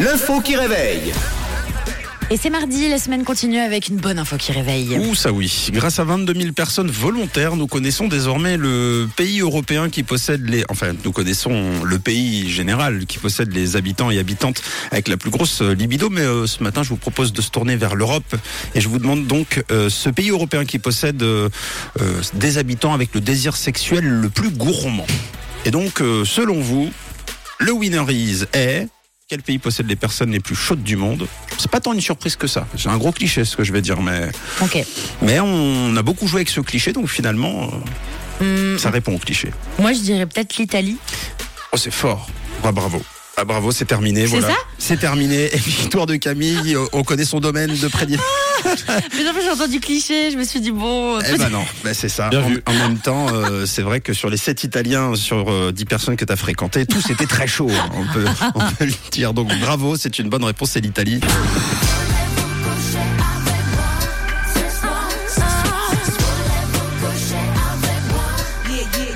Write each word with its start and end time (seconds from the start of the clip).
l'info 0.00 0.40
qui 0.40 0.56
réveille. 0.56 1.12
Et 2.28 2.36
c'est 2.36 2.50
mardi, 2.50 2.88
la 2.88 2.98
semaine 2.98 3.22
continue 3.22 3.58
avec 3.58 3.86
une 3.88 3.98
bonne 3.98 4.18
info 4.18 4.36
qui 4.36 4.50
réveille. 4.50 4.98
Ouh, 4.98 5.14
ça 5.14 5.30
oui. 5.30 5.68
Grâce 5.72 6.00
à 6.00 6.04
22 6.04 6.34
000 6.34 6.52
personnes 6.52 6.90
volontaires, 6.90 7.54
nous 7.54 7.68
connaissons 7.68 8.08
désormais 8.08 8.56
le 8.56 9.08
pays 9.16 9.40
européen 9.40 9.88
qui 9.88 10.02
possède 10.02 10.48
les. 10.48 10.64
Enfin, 10.68 10.92
nous 11.04 11.12
connaissons 11.12 11.84
le 11.84 11.98
pays 12.00 12.50
général 12.50 13.06
qui 13.06 13.18
possède 13.18 13.52
les 13.54 13.76
habitants 13.76 14.10
et 14.10 14.18
habitantes 14.18 14.60
avec 14.90 15.06
la 15.06 15.16
plus 15.16 15.30
grosse 15.30 15.62
libido. 15.62 16.10
Mais 16.10 16.22
euh, 16.22 16.48
ce 16.48 16.64
matin, 16.64 16.82
je 16.82 16.88
vous 16.88 16.96
propose 16.96 17.32
de 17.32 17.40
se 17.40 17.50
tourner 17.50 17.76
vers 17.76 17.94
l'Europe 17.94 18.34
et 18.74 18.80
je 18.80 18.88
vous 18.88 18.98
demande 18.98 19.26
donc 19.26 19.62
euh, 19.70 19.88
ce 19.88 20.08
pays 20.08 20.30
européen 20.30 20.64
qui 20.64 20.80
possède 20.80 21.22
euh, 21.22 21.48
euh, 22.00 22.20
des 22.34 22.58
habitants 22.58 22.92
avec 22.92 23.14
le 23.14 23.20
désir 23.20 23.56
sexuel 23.56 24.04
le 24.04 24.28
plus 24.28 24.50
gourmand. 24.50 25.06
Et 25.64 25.70
donc, 25.70 26.00
euh, 26.00 26.24
selon 26.24 26.60
vous, 26.60 26.90
le 27.60 27.72
winner 27.72 28.04
is 28.10 28.44
est. 28.52 28.88
Quel 29.28 29.42
pays 29.42 29.58
possède 29.58 29.88
les 29.88 29.96
personnes 29.96 30.30
les 30.30 30.38
plus 30.38 30.54
chaudes 30.54 30.84
du 30.84 30.94
monde? 30.94 31.26
C'est 31.58 31.68
pas 31.68 31.80
tant 31.80 31.92
une 31.92 32.00
surprise 32.00 32.36
que 32.36 32.46
ça. 32.46 32.68
C'est 32.78 32.88
un 32.88 32.96
gros 32.96 33.10
cliché 33.10 33.44
ce 33.44 33.56
que 33.56 33.64
je 33.64 33.72
vais 33.72 33.82
dire, 33.82 34.00
mais 34.00 34.28
Ok. 34.62 34.78
mais 35.20 35.40
on 35.40 35.96
a 35.96 36.02
beaucoup 36.02 36.28
joué 36.28 36.38
avec 36.42 36.48
ce 36.48 36.60
cliché, 36.60 36.92
donc 36.92 37.08
finalement, 37.08 37.68
Hum, 38.40 38.78
ça 38.78 38.90
répond 38.90 39.16
au 39.16 39.18
cliché. 39.18 39.50
moi, 39.80 39.92
je 39.92 39.98
dirais 39.98 40.26
peut-être 40.26 40.56
l'Italie. 40.58 40.96
Oh, 41.72 41.76
c'est 41.76 41.90
fort. 41.90 42.28
Ah, 42.62 42.70
bravo. 42.70 43.02
Ah, 43.36 43.44
bravo, 43.44 43.72
c'est 43.72 43.84
terminé. 43.86 44.22
C'est 44.28 44.38
voilà. 44.38 44.48
ça? 44.50 44.54
C'est 44.78 45.00
terminé. 45.00 45.52
Et 45.52 45.56
victoire 45.82 46.06
de 46.06 46.14
Camille, 46.14 46.76
on 46.92 47.02
connaît 47.02 47.24
son 47.24 47.40
domaine 47.40 47.76
de 47.76 47.88
prédilection. 47.88 48.24
Mais 49.16 49.28
en 49.28 49.32
fait, 49.34 49.42
j'ai 49.42 49.50
entendu 49.50 49.80
cliché, 49.80 50.30
je 50.30 50.36
me 50.36 50.44
suis 50.44 50.60
dit, 50.60 50.70
bon. 50.70 51.18
Eh 51.20 51.36
ben 51.38 51.48
non, 51.48 51.64
ben 51.84 51.94
c'est 51.94 52.08
ça. 52.08 52.28
Bien 52.28 52.42
En, 52.42 52.48
vu. 52.48 52.62
en 52.66 52.72
même 52.74 52.98
temps, 52.98 53.26
euh, 53.32 53.66
c'est 53.66 53.82
vrai 53.82 54.00
que 54.00 54.12
sur 54.12 54.30
les 54.30 54.36
7 54.36 54.64
Italiens, 54.64 55.14
sur 55.14 55.50
euh, 55.50 55.72
10 55.72 55.84
personnes 55.84 56.16
que 56.16 56.24
tu 56.24 56.32
as 56.32 56.36
fréquentées, 56.36 56.86
tous 56.86 57.10
étaient 57.10 57.26
très 57.26 57.46
chauds. 57.46 57.70
hein, 57.70 57.90
on, 57.94 58.12
peut, 58.12 58.24
on 58.54 58.60
peut 58.60 58.84
le 58.86 58.92
dire. 59.10 59.32
Donc 59.34 59.48
bravo, 59.60 59.96
c'est 59.96 60.18
une 60.18 60.28
bonne 60.28 60.44
réponse, 60.44 60.70
c'est 60.70 60.80
l'Italie. 60.80 61.20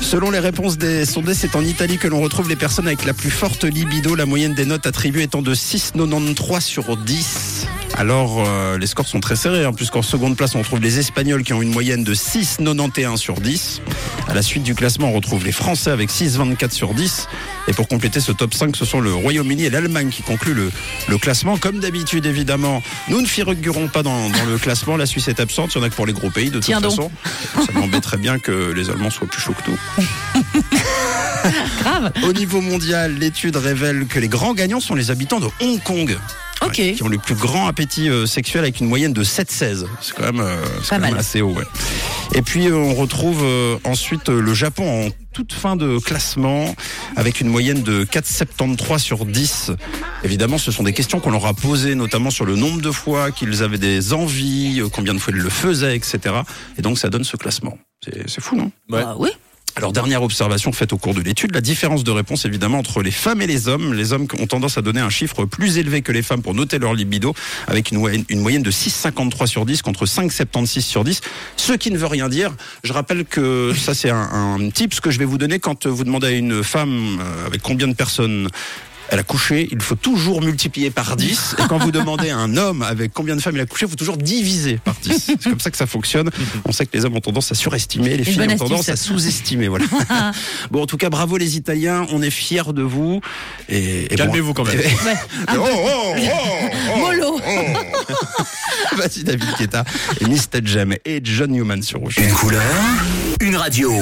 Selon 0.00 0.30
les 0.30 0.38
réponses 0.38 0.78
des 0.78 1.04
sondés, 1.06 1.34
c'est 1.34 1.56
en 1.56 1.62
Italie 1.64 1.98
que 1.98 2.06
l'on 2.06 2.20
retrouve 2.20 2.48
les 2.48 2.56
personnes 2.56 2.86
avec 2.86 3.04
la 3.04 3.14
plus 3.14 3.30
forte 3.30 3.64
libido, 3.64 4.14
la 4.14 4.26
moyenne 4.26 4.54
des 4.54 4.64
notes 4.66 4.86
attribuées 4.86 5.22
étant 5.24 5.42
de 5.42 5.54
6,93 5.54 6.60
sur 6.60 6.96
10. 6.96 7.66
Alors, 7.96 8.44
euh, 8.44 8.76
les 8.76 8.88
scores 8.88 9.06
sont 9.06 9.20
très 9.20 9.36
serrés, 9.36 9.64
hein, 9.64 9.72
puisqu'en 9.72 10.02
seconde 10.02 10.36
place, 10.36 10.54
on 10.56 10.58
retrouve 10.58 10.80
les 10.80 10.98
Espagnols 10.98 11.44
qui 11.44 11.52
ont 11.52 11.62
une 11.62 11.70
moyenne 11.72 12.02
de 12.02 12.12
6,91 12.12 13.16
sur 13.16 13.34
10. 13.34 13.82
À 14.28 14.34
la 14.34 14.42
suite 14.42 14.64
du 14.64 14.74
classement, 14.74 15.08
on 15.08 15.12
retrouve 15.12 15.44
les 15.44 15.52
Français 15.52 15.90
avec 15.90 16.10
6,24 16.10 16.72
sur 16.72 16.92
10. 16.92 17.28
Et 17.68 17.72
pour 17.72 17.86
compléter 17.86 18.18
ce 18.20 18.32
top 18.32 18.52
5, 18.52 18.74
ce 18.76 18.84
sont 18.84 19.00
le 19.00 19.14
Royaume-Uni 19.14 19.64
et 19.64 19.70
l'Allemagne 19.70 20.08
qui 20.10 20.22
concluent 20.22 20.54
le, 20.54 20.72
le 21.08 21.18
classement. 21.18 21.56
Comme 21.56 21.78
d'habitude, 21.78 22.26
évidemment, 22.26 22.82
nous 23.08 23.20
ne 23.20 23.26
figurerons 23.26 23.86
pas 23.88 24.02
dans, 24.02 24.28
dans 24.28 24.44
le 24.44 24.58
classement. 24.58 24.96
La 24.96 25.06
Suisse 25.06 25.28
est 25.28 25.38
absente, 25.38 25.74
il 25.74 25.78
y 25.78 25.80
en 25.80 25.84
a 25.84 25.88
que 25.88 25.94
pour 25.94 26.06
les 26.06 26.12
gros 26.12 26.30
pays, 26.30 26.48
de 26.48 26.54
toute 26.54 26.64
Tiens 26.64 26.80
donc. 26.80 26.90
façon. 26.90 27.10
Ça 27.64 27.72
m'embêterait 27.72 28.18
bien 28.18 28.40
que 28.40 28.72
les 28.72 28.90
Allemands 28.90 29.10
soient 29.10 29.28
plus 29.28 29.40
chauds 29.40 29.54
que 29.54 29.70
nous. 29.70 29.78
Grave. 31.80 32.12
Au 32.26 32.32
niveau 32.32 32.60
mondial, 32.60 33.14
l'étude 33.18 33.56
révèle 33.56 34.06
que 34.06 34.18
les 34.18 34.28
grands 34.28 34.54
gagnants 34.54 34.80
sont 34.80 34.94
les 34.94 35.10
habitants 35.12 35.40
de 35.40 35.48
Hong 35.60 35.80
Kong. 35.82 36.18
Ok. 36.66 36.78
Ouais, 36.78 36.92
qui 36.92 37.02
ont 37.02 37.08
le 37.08 37.18
plus 37.18 37.34
grand 37.34 37.66
appétit 37.66 38.08
euh, 38.08 38.26
sexuel 38.26 38.64
avec 38.64 38.80
une 38.80 38.86
moyenne 38.88 39.12
de 39.12 39.24
7,16. 39.24 39.86
C'est 40.00 40.14
quand 40.14 40.22
même, 40.24 40.40
euh, 40.40 40.56
quand 40.88 40.98
même 40.98 41.16
assez 41.16 41.40
haut. 41.42 41.52
ouais. 41.52 41.64
Et 42.34 42.42
puis 42.42 42.66
euh, 42.68 42.74
on 42.76 42.94
retrouve 42.94 43.42
euh, 43.44 43.76
ensuite 43.84 44.28
euh, 44.28 44.40
le 44.40 44.54
Japon 44.54 45.06
en 45.06 45.10
toute 45.32 45.52
fin 45.52 45.74
de 45.76 45.98
classement 45.98 46.74
avec 47.16 47.40
une 47.40 47.48
moyenne 47.48 47.82
de 47.82 48.04
4,73 48.04 48.98
sur 48.98 49.24
10. 49.26 49.72
Évidemment, 50.22 50.58
ce 50.58 50.70
sont 50.70 50.84
des 50.84 50.92
questions 50.92 51.20
qu'on 51.20 51.32
leur 51.32 51.46
a 51.46 51.54
posées, 51.54 51.94
notamment 51.96 52.30
sur 52.30 52.44
le 52.44 52.54
nombre 52.56 52.80
de 52.80 52.90
fois 52.90 53.30
qu'ils 53.32 53.62
avaient 53.62 53.78
des 53.78 54.12
envies, 54.12 54.80
euh, 54.80 54.88
combien 54.88 55.12
de 55.14 55.18
fois 55.18 55.32
ils 55.36 55.42
le 55.42 55.50
faisaient, 55.50 55.96
etc. 55.96 56.18
Et 56.78 56.82
donc 56.82 56.98
ça 56.98 57.08
donne 57.10 57.24
ce 57.24 57.36
classement. 57.36 57.78
C'est 58.04 58.28
c'est 58.28 58.40
fou, 58.42 58.56
non? 58.56 58.70
Ouais. 58.90 59.02
Ah 59.04 59.14
oui? 59.18 59.30
Alors, 59.76 59.92
dernière 59.92 60.22
observation 60.22 60.70
faite 60.70 60.92
au 60.92 60.98
cours 60.98 61.14
de 61.14 61.20
l'étude, 61.20 61.52
la 61.52 61.60
différence 61.60 62.04
de 62.04 62.12
réponse 62.12 62.44
évidemment 62.44 62.78
entre 62.78 63.02
les 63.02 63.10
femmes 63.10 63.42
et 63.42 63.46
les 63.48 63.66
hommes. 63.66 63.92
Les 63.92 64.12
hommes 64.12 64.28
ont 64.38 64.46
tendance 64.46 64.78
à 64.78 64.82
donner 64.82 65.00
un 65.00 65.10
chiffre 65.10 65.46
plus 65.46 65.78
élevé 65.78 66.00
que 66.00 66.12
les 66.12 66.22
femmes 66.22 66.42
pour 66.42 66.54
noter 66.54 66.78
leur 66.78 66.94
libido, 66.94 67.34
avec 67.66 67.90
une 67.90 67.98
moyenne, 67.98 68.62
de 68.62 68.70
6,53 68.70 69.46
sur 69.46 69.66
10 69.66 69.82
contre 69.82 70.06
5,76 70.06 70.80
sur 70.80 71.02
10. 71.02 71.20
Ce 71.56 71.72
qui 71.72 71.90
ne 71.90 71.98
veut 71.98 72.06
rien 72.06 72.28
dire. 72.28 72.54
Je 72.84 72.92
rappelle 72.92 73.24
que 73.24 73.72
ça 73.76 73.94
c'est 73.94 74.10
un, 74.10 74.28
un 74.60 74.70
tips 74.70 75.00
que 75.00 75.10
je 75.10 75.18
vais 75.18 75.24
vous 75.24 75.38
donner 75.38 75.58
quand 75.58 75.86
vous 75.86 76.04
demandez 76.04 76.28
à 76.28 76.30
une 76.30 76.62
femme 76.62 77.18
euh, 77.20 77.46
avec 77.46 77.60
combien 77.60 77.88
de 77.88 77.94
personnes 77.94 78.48
elle 79.10 79.18
a 79.18 79.22
couché, 79.22 79.68
il 79.70 79.80
faut 79.80 79.94
toujours 79.94 80.42
multiplier 80.42 80.90
par 80.90 81.16
10. 81.16 81.56
Et 81.58 81.62
quand 81.68 81.78
vous 81.78 81.90
demandez 81.90 82.30
à 82.30 82.38
un 82.38 82.56
homme 82.56 82.82
avec 82.82 83.12
combien 83.12 83.36
de 83.36 83.40
femmes 83.40 83.56
il 83.56 83.60
a 83.60 83.66
couché, 83.66 83.86
il 83.86 83.90
faut 83.90 83.96
toujours 83.96 84.16
diviser 84.16 84.78
par 84.84 84.94
10. 85.02 85.24
C'est 85.26 85.42
comme 85.50 85.60
ça 85.60 85.70
que 85.70 85.76
ça 85.76 85.86
fonctionne. 85.86 86.30
On 86.64 86.72
sait 86.72 86.86
que 86.86 86.96
les 86.96 87.04
hommes 87.04 87.16
ont 87.16 87.20
tendance 87.20 87.52
à 87.52 87.54
surestimer, 87.54 88.16
les 88.16 88.24
filles 88.24 88.40
ont 88.40 88.56
tendance 88.56 88.88
à 88.88 88.96
sous-estimer. 88.96 89.68
Voilà. 89.68 89.86
bon, 90.70 90.82
en 90.82 90.86
tout 90.86 90.96
cas, 90.96 91.10
bravo 91.10 91.36
les 91.36 91.56
Italiens, 91.56 92.06
on 92.10 92.22
est 92.22 92.30
fiers 92.30 92.72
de 92.72 92.82
vous. 92.82 93.20
Et, 93.68 94.12
et 94.12 94.16
Calmez-vous 94.16 94.54
bon- 94.54 94.64
quand 94.64 94.64
même. 94.64 94.78
Ouais. 94.78 95.16
Oh, 95.50 95.60
oh, 95.60 96.14
oh, 96.16 96.18
oh. 96.94 96.98
Mollo. 96.98 97.40
Vas-y 98.96 99.24
David 99.24 99.48
Guetta, 99.58 99.84
et 100.20 100.26
Mr. 100.26 100.60
Jam 100.64 100.94
et 101.04 101.20
John 101.22 101.50
Newman 101.50 101.82
sur 101.82 102.00
Rouge. 102.00 102.16
Une 102.18 102.32
couleur, 102.32 102.62
une 103.40 103.56
radio. 103.56 103.92